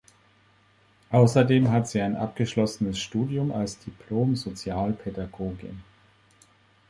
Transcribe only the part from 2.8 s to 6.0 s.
Studium als Diplom-Sozialpädagogin.